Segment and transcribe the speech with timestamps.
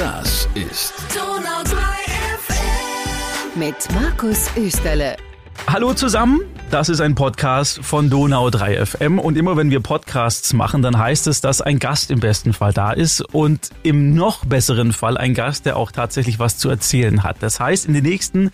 [0.00, 1.76] Das ist Donau 3
[2.38, 3.58] FM.
[3.60, 5.18] Mit Markus Österle.
[5.66, 10.54] Hallo zusammen, das ist ein Podcast von Donau 3 FM und immer wenn wir Podcasts
[10.54, 14.46] machen, dann heißt es, dass ein Gast im besten Fall da ist und im noch
[14.46, 17.36] besseren Fall ein Gast, der auch tatsächlich was zu erzählen hat.
[17.40, 18.52] Das heißt, in den nächsten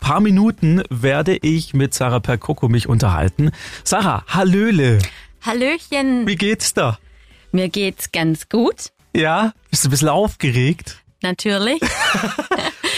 [0.00, 3.52] paar Minuten werde ich mit Sarah Perkoko mich unterhalten.
[3.84, 4.98] Sarah, Hallöle,
[5.42, 6.98] Hallöchen, wie geht's da?
[7.52, 10.98] mir geht's ganz gut, Ja, bist du ein bisschen aufgeregt?
[11.22, 11.80] natürlich.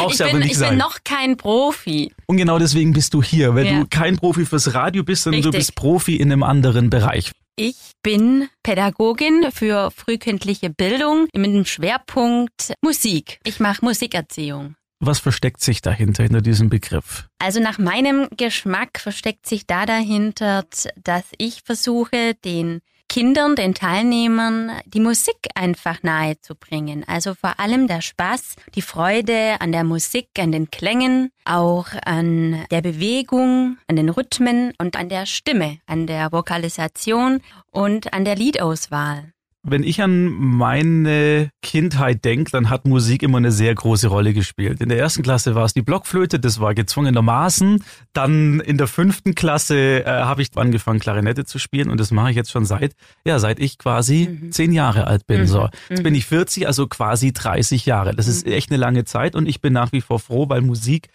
[0.09, 2.11] Ich du bin, ich bin noch kein Profi.
[2.25, 3.81] und genau deswegen bist du hier, weil Ja.
[3.81, 5.67] du kein Profi fürs Radio bist, sondern du Richtig.
[5.67, 7.33] bist Profi in einem anderen Bereich.
[7.57, 13.41] Ich bin Pädagogin für frühkindliche Bildung mit dem Schwerpunkt Musik.
[13.45, 14.75] Ich mache Musikerziehung.
[15.01, 17.27] Was versteckt sich dahinter, hinter diesem Begriff?
[17.39, 20.65] Also nach meinem Geschmack versteckt sich da dahinter,
[21.03, 27.03] dass ich versuche, den Kindern, den Teilnehmern die Musik einfach nahe zu bringen.
[27.09, 32.65] Also vor allem der Spaß, die Freude an der Musik, an den Klängen, auch an
[32.71, 37.41] der Bewegung, an den Rhythmen und an der Stimme, an der Vokalisation
[37.73, 39.33] und an der Liedauswahl.
[39.63, 44.81] Wenn ich an meine Kindheit denke, dann hat Musik immer eine sehr große Rolle gespielt.
[44.81, 47.85] In der ersten Klasse war es die Blockflöte, das war gezwungenermaßen.
[48.15, 52.31] Dann in der fünften Klasse äh, habe ich angefangen, Klarinette zu spielen und das mache
[52.31, 52.95] ich jetzt schon seit,
[53.27, 55.47] ja, seit ich quasi zehn Jahre alt bin.
[55.47, 58.15] So, jetzt bin ich 40, also quasi 30 Jahre.
[58.15, 61.09] Das ist echt eine lange Zeit und ich bin nach wie vor froh, weil Musik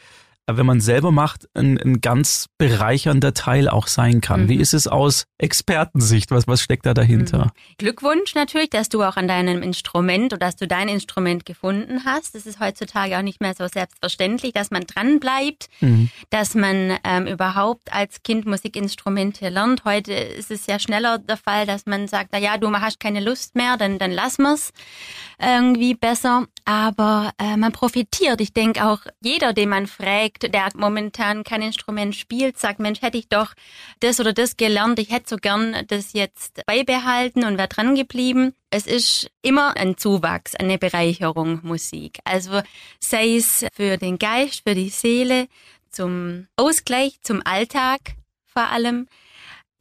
[0.48, 4.48] wenn man selber macht, ein, ein ganz bereichernder Teil auch sein kann.
[4.48, 6.32] Wie ist es aus Expertensicht?
[6.32, 7.52] Was, was steckt da dahinter?
[7.78, 12.36] Glückwunsch natürlich, dass du auch an deinem Instrument oder dass du dein Instrument gefunden hast.
[12.36, 15.68] Das ist heutzutage auch nicht mehr so selbstverständlich, dass man dran bleibt,
[16.30, 19.84] dass man ähm, überhaupt als Kind Musikinstrumente lernt.
[19.84, 23.20] Heute ist es ja schneller der Fall, dass man sagt, na ja, du hast keine
[23.20, 24.72] Lust mehr, dann, dann lass mir's
[25.40, 26.46] irgendwie besser.
[26.66, 28.42] Aber äh, man profitiert.
[28.42, 33.18] Ich denke auch jeder, den man fragt, der momentan kein Instrument spielt, sagt, Mensch, hätte
[33.18, 33.54] ich doch
[34.00, 38.54] das oder das gelernt, ich hätte so gern das jetzt beibehalten und wäre dran geblieben.
[38.70, 42.20] Es ist immer ein Zuwachs, eine Bereicherung Musik.
[42.26, 42.62] Also
[43.00, 45.48] sei es für den Geist, für die Seele,
[45.90, 49.08] zum Ausgleich, zum Alltag vor allem.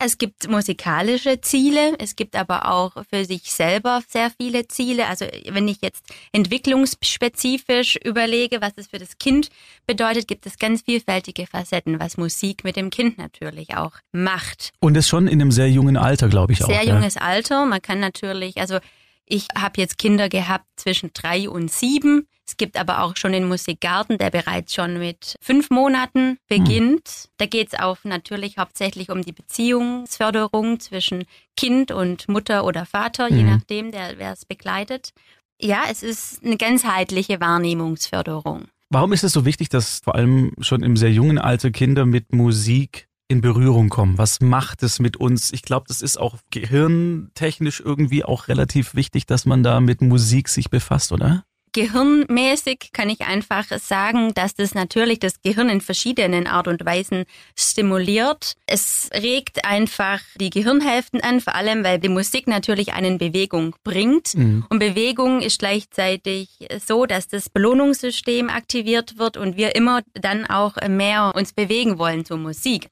[0.07, 5.07] Es gibt musikalische Ziele, es gibt aber auch für sich selber sehr viele Ziele.
[5.07, 9.49] Also wenn ich jetzt entwicklungsspezifisch überlege, was es für das Kind
[9.87, 14.73] bedeutet, gibt es ganz vielfältige Facetten, was Musik mit dem Kind natürlich auch macht.
[14.79, 16.69] Und das schon in einem sehr jungen Alter, glaube ich auch.
[16.69, 16.97] Sehr ja.
[16.97, 17.65] junges Alter.
[17.65, 18.81] Man kann natürlich, also
[19.27, 22.27] ich habe jetzt Kinder gehabt zwischen drei und sieben.
[22.47, 27.31] Es gibt aber auch schon den Musikgarten, der bereits schon mit fünf Monaten beginnt.
[27.39, 31.25] Da geht es auch natürlich hauptsächlich um die Beziehungsförderung zwischen
[31.57, 35.13] Kind und Mutter oder Vater, je nachdem, der wer es begleitet.
[35.61, 38.67] Ja, es ist eine ganzheitliche Wahrnehmungsförderung.
[38.91, 42.33] Warum ist es so wichtig, dass vor allem schon im sehr jungen Alter Kinder mit
[42.35, 44.17] Musik in Berührung kommen?
[44.17, 45.53] Was macht es mit uns?
[45.53, 50.49] Ich glaube, das ist auch gehirntechnisch irgendwie auch relativ wichtig, dass man da mit Musik
[50.49, 51.45] sich befasst, oder?
[51.73, 57.25] Gehirnmäßig kann ich einfach sagen, dass das natürlich das Gehirn in verschiedenen Art und Weisen
[57.59, 58.55] stimuliert.
[58.67, 64.35] Es regt einfach die Gehirnhälften an, vor allem weil die Musik natürlich einen Bewegung bringt.
[64.69, 70.77] Und Bewegung ist gleichzeitig so, dass das Belohnungssystem aktiviert wird und wir immer dann auch
[70.89, 72.89] mehr uns bewegen wollen zur Musik.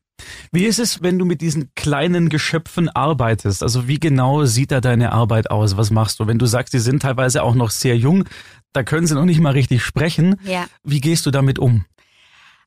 [0.50, 3.62] Wie ist es, wenn du mit diesen kleinen Geschöpfen arbeitest?
[3.62, 5.77] Also wie genau sieht da deine Arbeit aus?
[5.77, 6.27] Was machst du?
[6.27, 8.25] Wenn du sagst, die sind teilweise auch noch sehr jung,
[8.72, 10.37] da können sie noch nicht mal richtig sprechen.
[10.44, 10.66] Ja.
[10.83, 11.84] Wie gehst du damit um?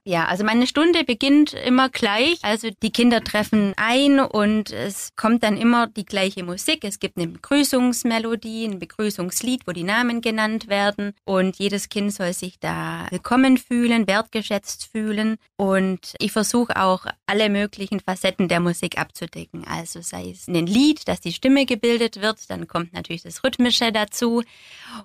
[0.07, 2.37] Ja, also meine Stunde beginnt immer gleich.
[2.43, 6.83] Also die Kinder treffen ein und es kommt dann immer die gleiche Musik.
[6.83, 12.33] Es gibt eine Begrüßungsmelodie, ein Begrüßungslied, wo die Namen genannt werden und jedes Kind soll
[12.33, 18.99] sich da willkommen fühlen, wertgeschätzt fühlen und ich versuche auch alle möglichen Facetten der Musik
[18.99, 19.65] abzudecken.
[19.67, 23.91] Also sei es ein Lied, dass die Stimme gebildet wird, dann kommt natürlich das Rhythmische
[23.91, 24.43] dazu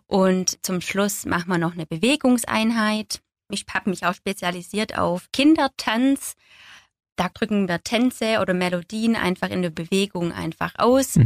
[0.06, 3.22] und zum Schluss machen wir noch eine Bewegungseinheit.
[3.50, 6.34] Ich habe mich auch spezialisiert auf Kindertanz.
[7.16, 11.16] Da drücken wir Tänze oder Melodien einfach in der Bewegung einfach aus.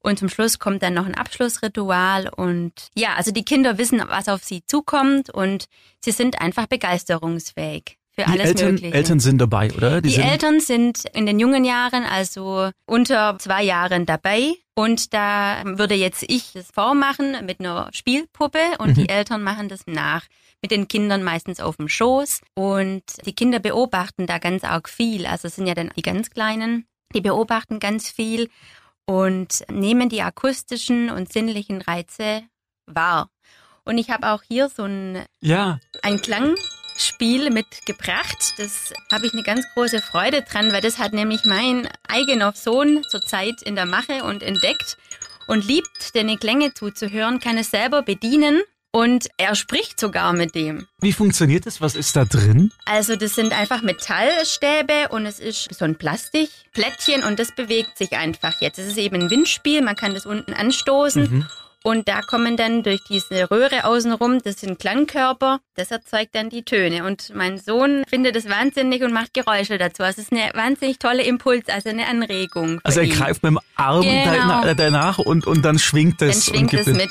[0.00, 2.28] Und zum Schluss kommt dann noch ein Abschlussritual.
[2.28, 5.66] Und ja, also die Kinder wissen, was auf sie zukommt und
[6.04, 8.94] sie sind einfach begeisterungsfähig für Die alles Eltern, Mögliche.
[8.94, 10.00] Eltern sind dabei, oder?
[10.00, 14.54] Die sind, Eltern sind in den jungen Jahren, also unter zwei Jahren dabei.
[14.74, 19.80] Und da würde jetzt ich das vormachen mit einer Spielpuppe und die Eltern machen das
[19.86, 20.24] nach.
[20.62, 22.40] Mit den Kindern meistens auf dem Schoß.
[22.54, 25.26] Und die Kinder beobachten da ganz arg viel.
[25.26, 28.48] Also es sind ja dann die ganz Kleinen, die beobachten ganz viel
[29.06, 32.42] und nehmen die akustischen und sinnlichen Reize
[32.86, 33.30] wahr.
[33.84, 35.78] Und ich habe auch hier so ein, Ja.
[36.02, 36.20] ein
[36.98, 38.54] Klangspiel mitgebracht.
[38.56, 43.04] Das habe ich eine ganz große Freude dran, weil das hat nämlich mein eigener Sohn
[43.08, 44.98] zurzeit in der Mache und entdeckt
[45.46, 50.88] und liebt, den Klänge zuzuhören, kann es selber bedienen und er spricht sogar mit dem.
[51.00, 51.80] Wie funktioniert das?
[51.80, 52.72] Was ist da drin?
[52.84, 58.14] Also das sind einfach Metallstäbe und es ist so ein Plastikplättchen und das bewegt sich
[58.14, 58.80] einfach jetzt.
[58.80, 61.46] Es ist eben ein Windspiel, man kann das unten anstoßen
[61.84, 66.64] und da kommen dann durch diese Röhre außenrum, das sind Klangkörper, das erzeugt dann die
[66.64, 70.02] Töne und mein Sohn findet es wahnsinnig und macht Geräusche dazu.
[70.02, 72.80] Also es ist eine wahnsinnig tolle Impuls, also eine Anregung.
[72.84, 73.12] Also er ihn.
[73.12, 74.62] greift mit dem Arm Genau.
[74.62, 76.46] da- danach und, und dann schwingt Dann es.
[76.46, 77.10] schwingt und es mit.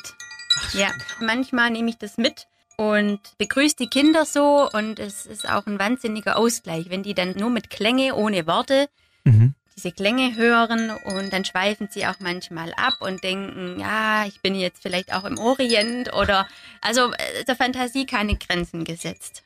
[0.73, 0.89] Ja,
[1.21, 2.47] manchmal nehme ich das mit
[2.77, 7.31] und begrüße die Kinder so und es ist auch ein wahnsinniger Ausgleich, wenn die dann
[7.37, 8.87] nur mit Klänge ohne Worte
[9.23, 9.55] Mhm.
[9.77, 14.55] Diese Klänge hören und dann schweifen sie auch manchmal ab und denken, ja, ich bin
[14.55, 16.47] jetzt vielleicht auch im Orient oder
[16.81, 19.43] also äh, der Fantasie keine Grenzen gesetzt.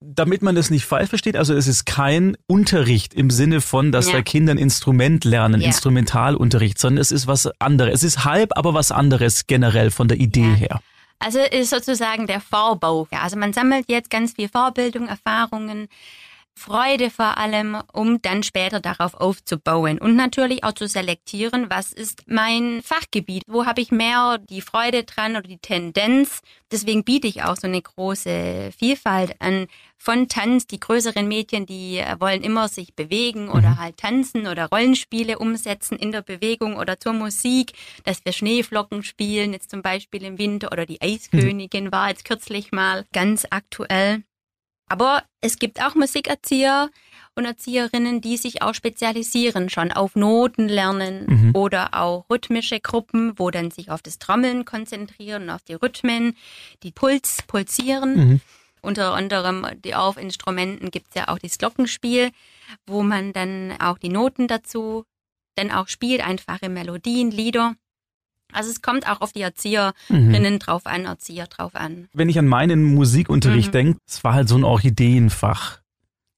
[0.00, 4.06] Damit man das nicht falsch versteht, also es ist kein Unterricht im Sinne von, dass
[4.08, 4.14] Ja.
[4.14, 5.68] da Kinder ein Instrument lernen, Ja.
[5.68, 7.94] Instrumentalunterricht, sondern es ist was anderes.
[7.94, 10.54] Es ist halb, aber was anderes generell von der Idee Ja.
[10.54, 10.80] her.
[11.20, 13.06] Also ist sozusagen der Vorbau.
[13.12, 15.88] Also man sammelt jetzt ganz viel Vorbildung, Erfahrungen,
[16.56, 22.22] Freude vor allem, um dann später darauf aufzubauen und natürlich auch zu selektieren, was ist
[22.26, 26.40] mein Fachgebiet, wo habe ich mehr die Freude dran oder die Tendenz.
[26.70, 29.66] Deswegen biete ich auch so eine große Vielfalt an
[29.98, 30.66] von Tanz.
[30.66, 35.98] Die größeren Mädchen, die äh, wollen immer sich bewegen oder halt tanzen oder Rollenspiele umsetzen
[35.98, 37.72] in der Bewegung oder zur Musik,
[38.04, 42.72] dass wir Schneeflocken spielen, jetzt zum Beispiel im Winter oder die Eiskönigin war jetzt kürzlich
[42.72, 44.22] mal ganz aktuell.
[44.86, 46.90] Aber es gibt auch Musikerzieher
[47.36, 51.50] und Erzieherinnen, die sich auch spezialisieren, schon auf Noten lernen Mhm.
[51.54, 56.36] oder auch rhythmische Gruppen, wo dann sich auf das Trommeln konzentrieren, auf die Rhythmen,
[56.82, 58.16] die Puls, Pulsieren.
[58.16, 58.40] Mhm.
[58.82, 62.30] Unter anderem die auf Instrumenten gibt's ja auch das Glockenspiel,
[62.86, 65.04] wo man dann auch die Noten dazu
[65.56, 67.74] dann auch spielt, einfache Melodien, Lieder.
[68.54, 72.08] Also es kommt auch auf die Erzieherinnen drauf an, Erzieher drauf an.
[72.12, 73.72] Wenn ich an meinen Musikunterricht Mhm.
[73.72, 75.78] denke, es war halt so ein Orchideenfach.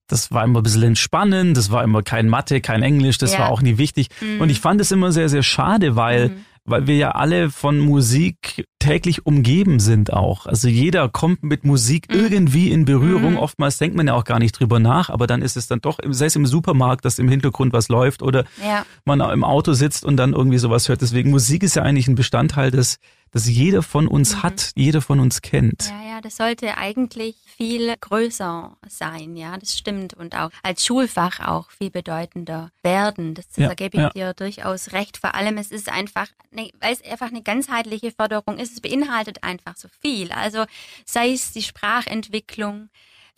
[0.08, 3.40] Das war immer ein bisschen entspannend, das war immer kein Mathe, kein Englisch, das Ja.
[3.40, 4.08] war auch nie wichtig.
[4.20, 4.40] Mhm.
[4.40, 6.44] Und ich fand es immer sehr, sehr schade, weil, Mhm.
[6.66, 10.46] Weil wir ja alle von Musik täglich umgeben sind auch.
[10.46, 12.14] Also jeder kommt mit Musik Mhm.
[12.20, 13.32] irgendwie in Berührung.
[13.32, 13.38] Mhm.
[13.38, 15.98] Oftmals denkt man ja auch gar nicht drüber nach, aber dann ist es dann doch,
[16.08, 18.84] sei es im Supermarkt, dass im Hintergrund was läuft oder Ja.
[19.04, 21.00] man im Auto sitzt und dann irgendwie sowas hört.
[21.02, 22.98] Deswegen Musik ist ja eigentlich ein Bestandteil, das,
[23.36, 24.42] das jeder von uns Mhm.
[24.42, 25.90] hat, jeder von uns kennt.
[25.90, 30.14] Ja, ja, das sollte eigentlich viel größer sein, ja, das stimmt.
[30.14, 33.34] Und auch als Schulfach auch viel bedeutender werden.
[33.34, 34.10] Das, Ja, da gebe ich ja.
[34.10, 35.18] dir durchaus recht.
[35.18, 39.44] Vor allem, es ist einfach, ne, weil es einfach eine ganzheitliche Förderung ist, es beinhaltet
[39.44, 40.32] einfach so viel.
[40.32, 40.64] Also
[41.04, 42.88] sei es die Sprachentwicklung,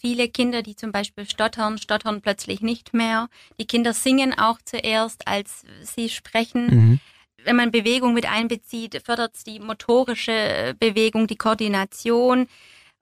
[0.01, 3.29] Viele Kinder, die zum Beispiel stottern, stottern plötzlich nicht mehr.
[3.59, 7.01] Die Kinder singen auch zuerst, als sie sprechen Mhm.
[7.45, 12.47] Wenn man Bewegung mit einbezieht, fördert es die motorische Bewegung, die Koordination,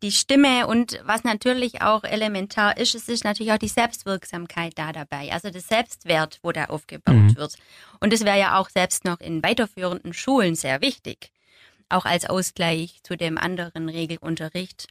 [0.02, 4.92] die Stimme und was natürlich auch elementar ist, es ist natürlich auch die Selbstwirksamkeit da
[4.92, 7.36] dabei, also das Selbstwert, wo da aufgebaut Mhm.
[7.36, 7.54] wird.
[8.00, 11.30] Und das wäre ja auch selbst noch in weiterführenden Schulen sehr wichtig,
[11.88, 14.88] auch als Ausgleich zu dem anderen Regelunterricht.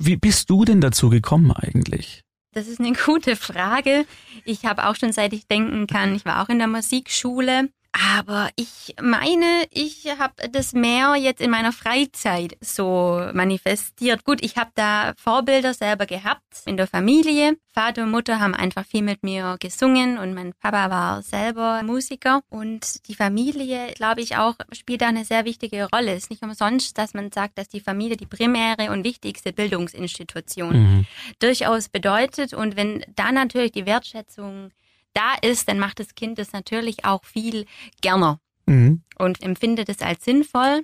[0.00, 2.22] Wie bist du denn dazu gekommen eigentlich?
[2.52, 4.06] Das ist eine gute Frage.
[4.44, 7.68] Ich habe auch schon seit ich denken kann, ich war auch in der Musikschule.
[7.92, 14.24] Aber ich meine, ich habe das mehr jetzt in meiner Freizeit so manifestiert.
[14.24, 17.56] Gut, ich habe da Vorbilder selber gehabt in der Familie.
[17.72, 22.40] Vater und Mutter haben einfach viel mit mir gesungen und mein Papa war selber Musiker.
[22.50, 26.12] Und die Familie, glaube ich, auch spielt da eine sehr wichtige Rolle.
[26.12, 30.68] Es ist nicht umsonst, dass man sagt, dass die Familie die primäre und wichtigste Bildungsinstitution
[30.68, 31.06] Mhm.
[31.38, 32.52] durchaus bedeutet.
[32.52, 34.70] Und wenn da natürlich die Wertschätzung
[35.14, 37.66] da ist, dann macht das Kind das natürlich auch viel
[38.00, 39.02] gerner Mhm.
[39.18, 40.82] und empfindet es als sinnvoll.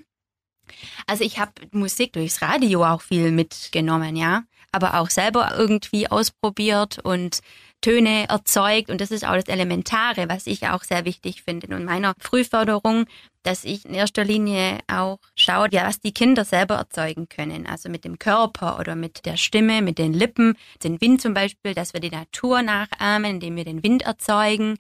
[1.07, 6.99] Also ich habe Musik durchs Radio auch viel mitgenommen, ja, aber auch selber irgendwie ausprobiert
[6.99, 7.41] und
[7.85, 11.85] Töne erzeugt und das ist auch das Elementare, was ich auch sehr wichtig finde in
[11.85, 13.05] meiner Frühförderung,
[13.43, 17.91] dass ich in erster Linie auch schaue, ja, was die Kinder selber erzeugen können, also
[17.91, 21.93] mit dem Körper oder mit der Stimme, mit den Lippen, den Wind zum Beispiel, dass
[21.93, 24.79] wir die Natur nachahmen, indem wir den Wind erzeugen.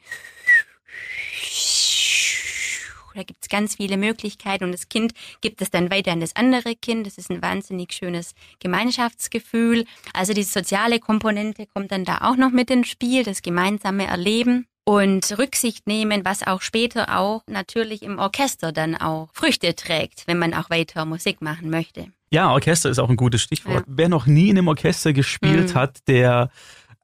[3.15, 6.75] Da gibt's ganz viele Möglichkeiten und das Kind gibt es dann weiter an das andere
[6.75, 7.07] Kind.
[7.07, 9.85] Das ist ein wahnsinnig schönes Gemeinschaftsgefühl.
[10.13, 14.67] Also die soziale Komponente kommt dann da auch noch mit ins Spiel, das gemeinsame Erleben.
[14.87, 20.39] und Rücksicht nehmen, was auch später auch natürlich im Orchester dann auch Früchte trägt, wenn
[20.39, 22.09] man auch weiter Musik machen möchte.
[22.31, 23.77] Ja, Orchester ist auch ein gutes Stichwort.
[23.77, 23.83] Ja.
[23.87, 25.75] Wer noch nie in einem Orchester gespielt Mhm.
[25.75, 26.51] hat, der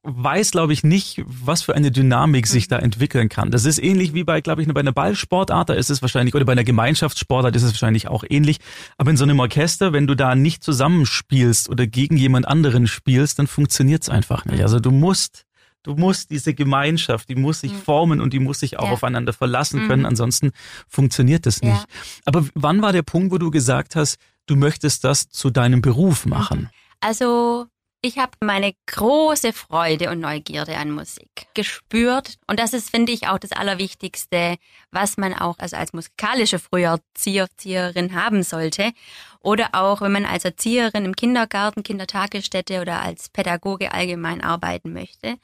[0.02, 2.70] weiß, glaube ich, nicht, was für eine Dynamik sich Mhm.
[2.70, 3.50] da entwickeln kann.
[3.50, 6.44] Das ist ähnlich wie bei, glaube ich, bei einer Ballsportart, da ist es wahrscheinlich, oder
[6.46, 8.58] bei einer Gemeinschaftssportart ist es wahrscheinlich auch ähnlich.
[8.96, 13.38] Aber in so einem Orchester, wenn du da nicht zusammenspielst oder gegen jemand anderen spielst,
[13.38, 14.62] dann funktioniert es einfach nicht.
[14.62, 15.44] Also du musst
[15.82, 18.90] Du musst diese Gemeinschaft, die muss sich formen und die muss sich auch Ja.
[18.92, 20.50] aufeinander verlassen können, ansonsten
[20.88, 21.72] funktioniert das nicht.
[21.72, 21.84] Ja.
[22.26, 26.26] Aber wann war der Punkt, wo du gesagt hast, du möchtest das zu deinem Beruf
[26.26, 26.68] machen?
[27.00, 27.64] Also
[28.02, 32.38] ich habe meine große Freude und Neugierde an Musik gespürt.
[32.46, 34.56] Und das ist, finde ich, auch das Allerwichtigste,
[34.90, 38.92] was man auch also als musikalische Früherzieher, Erzieherin haben sollte.
[39.40, 45.36] Oder auch, wenn man als Erzieherin im Kindergarten, Kindertagesstätte oder als Pädagoge allgemein arbeiten möchte.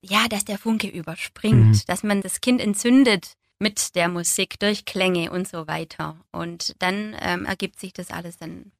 [0.00, 1.80] Ja, dass der Funke überspringt, Mhm.
[1.86, 6.16] dass man das Kind entzündet mit der Musik durch Klänge und so weiter.
[6.32, 8.72] Und dann ähm, ergibt sich das alles dann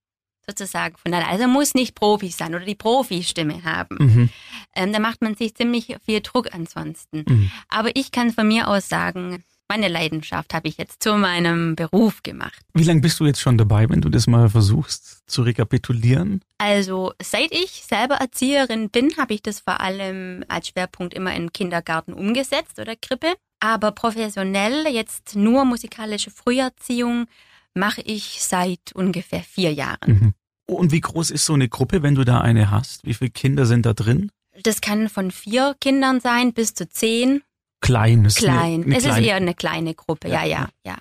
[0.46, 1.30] sozusagen von alleine.
[1.30, 3.96] Also muss nicht Profi sein oder die Profi-Stimme haben.
[3.98, 4.28] Mhm.
[4.74, 7.24] Ähm, da macht man sich ziemlich viel Druck ansonsten.
[7.28, 7.50] Mhm.
[7.68, 12.22] Aber ich kann von mir aus sagen, meine Leidenschaft habe ich jetzt zu meinem Beruf
[12.22, 12.60] gemacht.
[12.74, 16.42] Wie lange bist du jetzt schon dabei, wenn du das mal versuchst zu rekapitulieren?
[16.58, 21.52] Also seit ich selber Erzieherin bin, habe ich das vor allem als Schwerpunkt immer im
[21.52, 23.34] Kindergarten umgesetzt oder Krippe.
[23.60, 27.26] Aber professionell jetzt nur musikalische Früherziehung
[27.74, 29.98] mache ich seit ungefähr vier Jahren.
[30.06, 30.34] Mhm.
[30.66, 33.04] Und wie groß ist so eine Gruppe, wenn du da eine hast?
[33.04, 34.30] Wie viele Kinder sind da drin?
[34.62, 37.42] Das kann von vier Kindern sein bis zu zehn.
[37.80, 38.24] Klein.
[38.24, 38.84] ist eine- Klein.
[38.84, 40.28] eine es kleine- ist eher eine kleine Gruppe.
[40.28, 40.44] Ja.
[40.44, 40.96] Ja, ja, ja.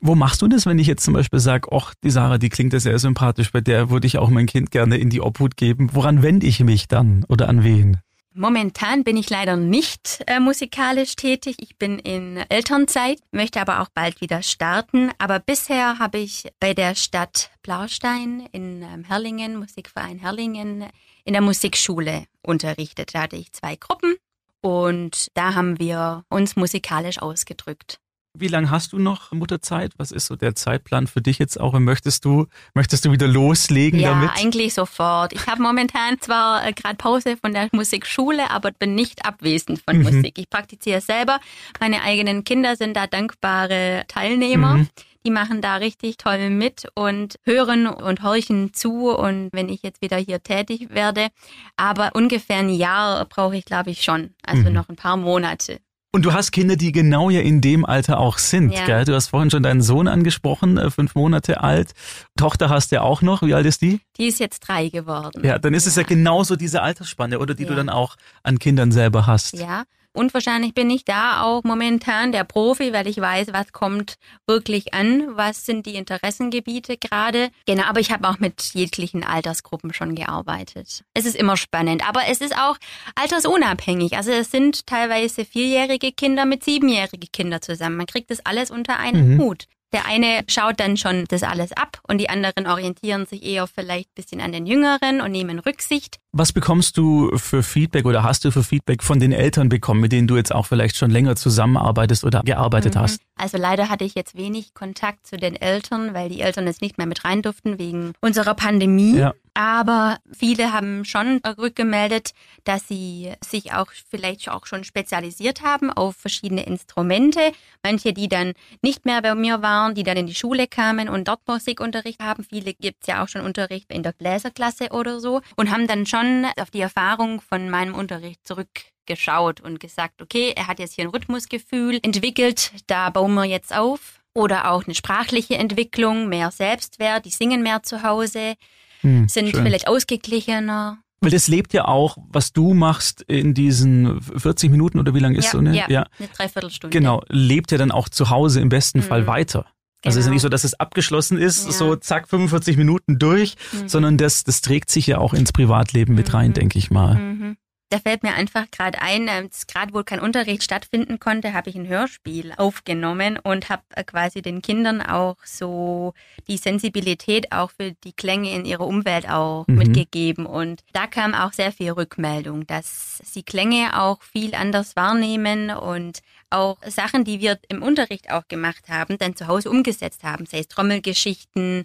[0.00, 2.74] Wo machst du das, wenn ich jetzt zum Beispiel sage, ach, die Sarah, die klingt
[2.74, 5.88] ja sehr sympathisch, bei der würde ich auch mein Kind gerne in die Obhut geben.
[5.94, 7.96] Woran wende ich mich dann oder an wen?
[8.38, 11.56] Momentan bin ich leider nicht äh, musikalisch tätig.
[11.58, 15.10] Ich bin in Elternzeit, möchte aber auch bald wieder starten.
[15.16, 20.84] Aber bisher habe ich bei der Stadt Blaustein in ähm, Herlingen, Musikverein Herlingen,
[21.24, 23.14] in der Musikschule unterrichtet.
[23.14, 24.16] Da hatte ich zwei Gruppen
[24.60, 28.00] und da haben wir uns musikalisch ausgedrückt.
[28.38, 29.92] Wie lange hast du noch Mutterzeit?
[29.96, 31.72] Was ist so der Zeitplan für dich jetzt auch?
[31.74, 34.30] Und möchtest du, möchtest du wieder loslegen Ja, damit?
[34.36, 35.32] eigentlich sofort.
[35.32, 39.98] Ich habe momentan zwar äh, gerade Pause von der Musikschule, aber bin nicht abwesend von
[39.98, 40.02] Mhm.
[40.04, 40.38] Musik.
[40.38, 41.40] Ich praktiziere selber.
[41.80, 44.76] Meine eigenen Kinder sind da dankbare Teilnehmer.
[44.78, 44.88] Mhm.
[45.24, 49.08] Die machen da richtig toll mit und hören und horchen zu.
[49.10, 51.28] Und wenn ich jetzt wieder hier tätig werde,
[51.76, 54.34] aber ungefähr ein Jahr brauche ich, glaube ich, schon.
[54.46, 54.72] Also Mhm.
[54.72, 55.80] noch ein paar Monate.
[56.12, 58.72] Und du hast Kinder, die genau ja in dem Alter auch sind.
[58.72, 58.86] Ja.
[58.86, 59.04] Gell?
[59.04, 61.92] Du hast vorhin schon deinen Sohn angesprochen, äh, fünf Monate alt.
[62.38, 63.42] Tochter hast du ja auch noch.
[63.42, 64.00] Wie alt ist die?
[64.16, 65.42] Die ist jetzt drei geworden.
[65.44, 67.76] Ja, dann ist es ja genauso diese Altersspanne, oder die du Ja.
[67.76, 69.58] dann auch an Kindern selber hast.
[69.58, 69.84] Ja.
[70.16, 74.14] Und wahrscheinlich bin ich da auch momentan der Profi, weil ich weiß, was kommt
[74.46, 77.50] wirklich an, was sind die Interessengebiete gerade.
[77.66, 81.04] Genau, aber ich habe auch mit jeglichen Altersgruppen schon gearbeitet.
[81.14, 82.76] Es ist immer spannend, aber es ist auch
[83.14, 84.16] altersunabhängig.
[84.16, 87.96] Also es sind teilweise vierjährige Kinder mit siebenjährige Kinder zusammen.
[87.96, 89.40] Man kriegt das alles unter einen Mhm.
[89.40, 89.64] Hut.
[89.92, 94.10] Der eine schaut dann schon das alles ab und die anderen orientieren sich eher vielleicht
[94.10, 96.18] ein bisschen an den Jüngeren und nehmen Rücksicht.
[96.38, 100.12] Was bekommst du für Feedback oder hast du für Feedback von den Eltern bekommen, mit
[100.12, 102.98] denen du jetzt auch vielleicht schon länger zusammenarbeitest oder gearbeitet Mhm.
[103.00, 103.22] hast?
[103.38, 106.98] Also leider hatte ich jetzt wenig Kontakt zu den Eltern, weil die Eltern jetzt nicht
[106.98, 109.16] mehr mit rein durften wegen unserer Pandemie.
[109.16, 109.32] Ja.
[109.54, 112.32] Aber viele haben schon rückgemeldet,
[112.64, 117.40] dass sie sich auch vielleicht auch schon spezialisiert haben auf verschiedene Instrumente.
[117.82, 118.52] Manche, die dann
[118.82, 122.44] nicht mehr bei mir waren, die dann in die Schule kamen und dort Musikunterricht haben.
[122.44, 126.25] Viele gibt's ja auch schon Unterricht in der Bläserklasse oder so und haben dann schon
[126.58, 131.10] auf die Erfahrung von meinem Unterricht zurückgeschaut und gesagt, okay, er hat jetzt hier ein
[131.10, 134.20] Rhythmusgefühl entwickelt, da bauen wir jetzt auf.
[134.34, 138.54] Oder auch eine sprachliche Entwicklung, mehr Selbstwert, die singen mehr zu Hause,
[139.00, 139.62] Hm, sind schön.
[139.64, 140.98] vielleicht ausgeglichener.
[141.22, 145.34] Weil das lebt ja auch, was du machst in diesen 40 Minuten oder wie lang
[145.34, 145.74] ist ja, so eine?
[145.74, 146.96] ja, eine Dreiviertelstunde.
[146.96, 149.26] Genau, lebt ja dann auch zu Hause im besten Fall Mhm.
[149.26, 149.66] weiter.
[150.06, 151.72] Also es ist ja nicht so, dass es abgeschlossen ist, Ja.
[151.72, 153.88] so zack, 45 Minuten durch, Mhm.
[153.88, 156.54] sondern das, das trägt sich ja auch ins Privatleben mit rein, Mhm.
[156.54, 157.14] denke ich mal.
[157.16, 157.56] Mhm.
[157.88, 161.70] Da fällt mir einfach gerade ein, äh, dass gerade wo kein Unterricht stattfinden konnte, habe
[161.70, 166.12] ich ein Hörspiel aufgenommen und habe äh, quasi den Kindern auch so
[166.48, 169.76] die Sensibilität auch für die Klänge in ihrer Umwelt auch Mhm.
[169.76, 170.46] mitgegeben.
[170.46, 176.18] Und da kam auch sehr viel Rückmeldung, dass sie Klänge auch viel anders wahrnehmen und
[176.50, 180.60] auch Sachen, die wir im Unterricht auch gemacht haben, dann zu Hause umgesetzt haben, sei
[180.60, 181.84] es Trommelgeschichten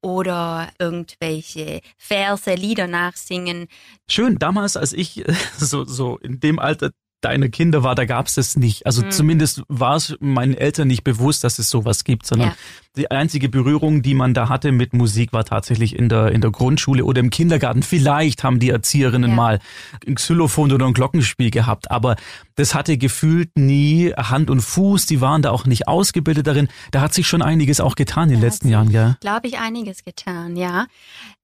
[0.00, 3.68] oder irgendwelche Verse, Lieder nachsingen.
[4.08, 6.90] Schön, damals, als ich äh, so, so in dem Alter
[7.22, 8.84] deiner Kinder war, da gab es das nicht.
[8.84, 12.54] Also zumindest war es meinen Eltern nicht bewusst, dass es sowas gibt, sondern Ja.
[12.96, 16.50] die einzige Berührung, die man da hatte mit Musik, war tatsächlich in der, in der
[16.50, 17.84] Grundschule oder im Kindergarten.
[17.84, 19.36] Vielleicht haben die Erzieherinnen Ja.
[19.36, 19.60] mal
[20.04, 22.16] ein Xylophon oder ein Glockenspiel gehabt, aber
[22.54, 25.06] das hatte gefühlt nie Hand und Fuß.
[25.06, 26.68] Die waren da auch nicht ausgebildet darin.
[26.90, 29.16] Da hat sich schon einiges auch getan in den Da letzten Jahren, gell?
[29.20, 30.86] glaube ich, einiges getan, ja.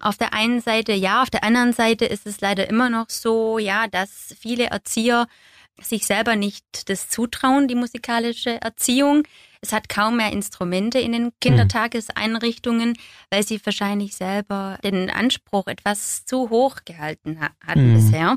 [0.00, 3.59] Auf der einen Seite ja, auf der anderen Seite ist es leider immer noch so,
[3.59, 5.27] ja, dass viele Erzieher
[5.81, 9.23] sich selber nicht das zutrauen, die musikalische Erziehung.
[9.61, 12.97] Es hat kaum mehr Instrumente in den Kindertageseinrichtungen,
[13.31, 17.95] weil sie wahrscheinlich selber den Anspruch etwas zu hoch gehalten ha hatten Mhm.
[17.95, 18.37] bisher.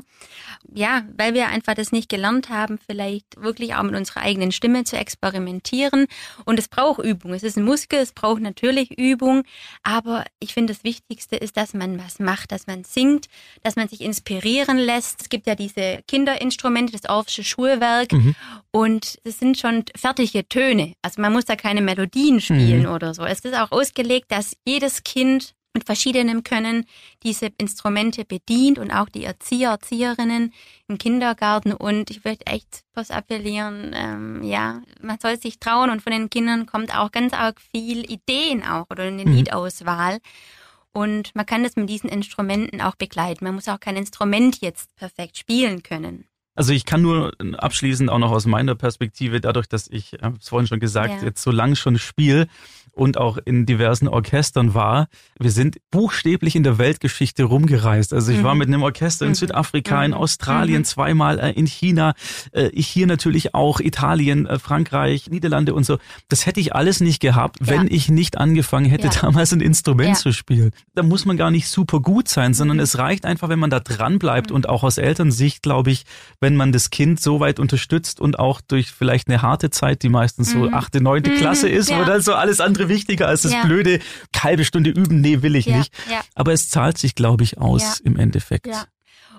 [0.74, 4.84] Ja, weil wir einfach das nicht gelernt haben, vielleicht wirklich auch mit unserer eigenen Stimme
[4.84, 6.06] zu experimentieren.
[6.44, 7.32] Und es braucht Übung.
[7.34, 9.42] Es ist ein Muskel, es braucht natürlich Übung.
[9.82, 13.26] Aber ich finde, das Wichtigste ist, dass man was macht, dass man singt,
[13.62, 15.22] dass man sich inspirieren lässt.
[15.22, 18.12] Es gibt ja diese Kinderinstrumente, das Orffsche Schulwerk.
[18.12, 18.34] Mhm.
[18.70, 20.94] Und es sind schon fertige Töne.
[21.02, 23.24] Also man muss da keine Melodien spielen oder so.
[23.24, 26.84] Es ist auch ausgelegt, dass jedes Kind mit verschiedenem Können
[27.22, 30.52] diese Instrumente bedient und auch die Erzieher, Erzieherinnen
[30.86, 31.72] im Kindergarten.
[31.72, 36.28] Und ich würde echt was appellieren, ähm, ja, man soll sich trauen und von den
[36.28, 39.32] Kindern kommt auch ganz arg viel Ideen auch oder eine Mhm.
[39.32, 40.18] Liedauswahl.
[40.92, 43.44] Und man kann das mit diesen Instrumenten auch begleiten.
[43.46, 46.26] Man muss auch kein Instrument jetzt perfekt spielen können.
[46.54, 50.48] Also ich kann nur abschließend auch noch aus meiner Perspektive, dadurch, dass ich, habe es
[50.48, 51.26] vorhin schon gesagt, Ja.
[51.28, 52.46] jetzt so lang schon spiele
[52.92, 55.08] und auch in diversen Orchestern war,
[55.38, 58.12] wir sind buchstäblich in der Weltgeschichte rumgereist.
[58.12, 58.58] Also ich war Mhm.
[58.58, 59.36] mit einem Orchester in Mhm.
[59.36, 60.16] Südafrika, in Mhm.
[60.18, 60.84] Australien Mhm.
[60.84, 62.14] zweimal, äh, in China,
[62.52, 65.98] äh, ich hier natürlich auch, Italien, äh, Frankreich, Niederlande und so.
[66.28, 67.68] Das hätte ich alles nicht gehabt, Ja.
[67.68, 69.12] wenn ich nicht angefangen hätte, Ja.
[69.22, 70.14] damals ein Instrument Ja.
[70.14, 70.70] zu spielen.
[70.94, 72.82] Da muss man gar nicht super gut sein, sondern Mhm.
[72.82, 76.04] es reicht einfach, wenn man da dran bleibt und auch aus Elternsicht, glaube ich,
[76.40, 80.08] wenn man das Kind so weit unterstützt und auch durch vielleicht eine harte Zeit, die
[80.08, 83.64] meistens so achte, neunte Klasse ist, wo dann so alles andere wichtiger als das Ja.
[83.64, 83.98] blöde
[84.36, 85.94] halbe Stunde üben, nee, will ich Ja, nicht.
[86.10, 86.20] ja.
[86.34, 87.94] Aber es zahlt sich, glaube ich, aus Ja.
[88.04, 88.66] im Endeffekt.
[88.66, 88.84] Ja.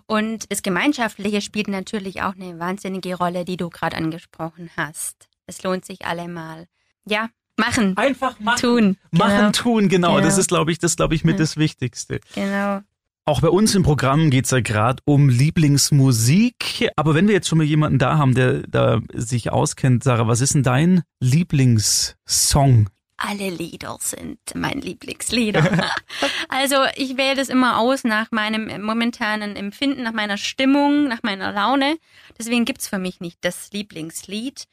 [0.05, 5.27] Und das Gemeinschaftliche spielt natürlich auch eine wahnsinnige Rolle, die du gerade angesprochen hast.
[5.47, 6.65] Es lohnt sich allemal.
[7.05, 8.59] Ja, machen, Einfach machen.
[8.61, 8.97] tun.
[9.11, 9.51] Machen, Genau.
[9.51, 10.15] tun, genau.
[10.15, 10.21] Genau.
[10.25, 11.39] Das ist, glaube ich, das glaube ich mit Ja.
[11.39, 12.19] das Wichtigste.
[12.35, 12.81] Genau.
[13.25, 16.89] Auch bei uns im Programm geht's ja gerade um Lieblingsmusik.
[16.97, 20.41] Aber wenn wir jetzt schon mal jemanden da haben, der da sich auskennt, Sarah, was
[20.41, 22.89] ist denn dein Lieblingssong?
[23.25, 25.89] Alle Lieder sind mein Lieblingslieder.
[26.49, 31.53] also ich wähle das immer aus nach meinem momentanen Empfinden, nach meiner Stimmung, nach meiner
[31.53, 31.97] Laune.
[32.37, 34.65] Deswegen gibt's für mich nicht das Lieblingslied.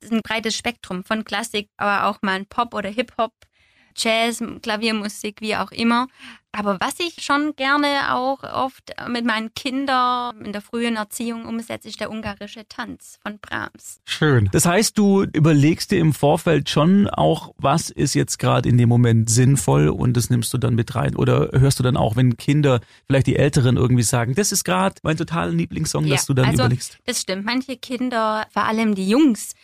[0.00, 3.34] Es ist ein breites Spektrum von Klassik, aber auch mal ein Pop oder Hip-Hop,
[4.00, 6.06] Jazz, Klaviermusik, wie auch immer.
[6.52, 11.88] Aber was ich schon gerne auch oft mit meinen Kindern in der frühen Erziehung umsetze,
[11.88, 14.00] ist der ungarische Tanz von Brahms.
[14.04, 14.48] Schön.
[14.50, 18.88] Das heißt, du überlegst dir im Vorfeld schon auch, was ist jetzt gerade in dem
[18.88, 21.14] Moment sinnvoll und das nimmst du dann mit rein.
[21.14, 24.96] Oder hörst du dann auch, wenn Kinder, vielleicht die Älteren irgendwie sagen, das ist gerade
[25.04, 26.98] mein totaler Lieblingssong, dass du dann also, überlegst.
[27.06, 27.44] Das stimmt.
[27.44, 29.54] Manche Kinder, vor allem die Jungs,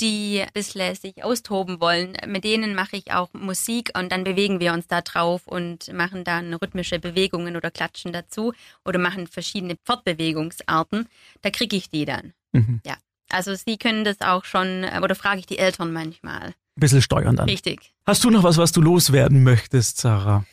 [0.00, 4.60] die ein bisschen sich austoben wollen, mit denen mache ich auch Musik und dann bewegen
[4.60, 8.52] wir uns da drauf und machen dann rhythmische Bewegungen oder klatschen dazu
[8.84, 11.08] oder machen verschiedene Fortbewegungsarten.
[11.42, 12.32] Da kriege ich die dann.
[12.52, 12.80] Mhm.
[12.84, 12.96] Ja.
[13.30, 16.48] Also sie können das auch schon, äh, oder frage ich die Eltern manchmal.
[16.48, 17.48] Ein bisschen steuern dann.
[17.48, 17.92] Richtig.
[18.06, 20.44] Hast du noch was, was du loswerden möchtest, Sarah?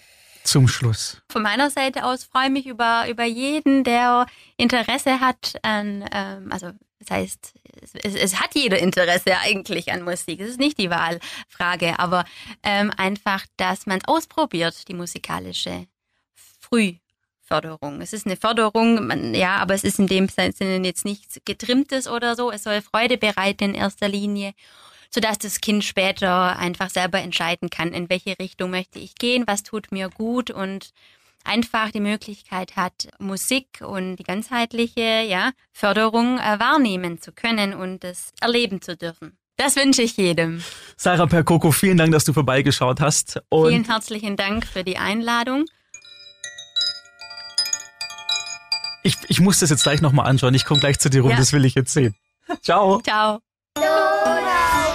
[0.43, 1.21] Zum Schluss.
[1.31, 4.27] Von meiner Seite aus freue ich mich über, über jeden, der
[4.57, 6.71] Interesse hat an, ähm, also
[7.05, 7.53] das heißt,
[8.03, 10.39] es, es hat jeder Interesse eigentlich an Musik.
[10.39, 12.25] Es ist nicht die Wahlfrage, aber
[12.63, 15.87] ähm, einfach, dass man es ausprobiert, die musikalische
[16.59, 18.01] Frühförderung.
[18.01, 22.07] Es ist eine Förderung, man, ja, aber es ist in dem Sinne jetzt nichts Getrimmtes
[22.07, 22.51] oder so.
[22.51, 24.53] Es soll Freude bereiten in erster Linie
[25.13, 29.63] sodass das Kind später einfach selber entscheiden kann, in welche Richtung möchte ich gehen, was
[29.63, 30.91] tut mir gut und
[31.45, 38.03] einfach die Möglichkeit hat, Musik und die ganzheitliche ja, Förderung äh, wahrnehmen zu können und
[38.03, 39.37] es erleben zu dürfen.
[39.57, 40.61] Das wünsche ich jedem.
[40.97, 43.41] Sarah Percoco, vielen Dank, dass du vorbeigeschaut hast.
[43.49, 45.65] Und Vielen herzlichen Dank für die Einladung.
[49.03, 50.53] ich, ich muss das jetzt gleich nochmal anschauen.
[50.55, 51.37] Ich komme gleich zu dir rum, Ja.
[51.37, 52.15] das will ich jetzt sehen.
[52.61, 53.01] Ciao.
[53.01, 53.39] Ciao.
[53.77, 54.94] Lola,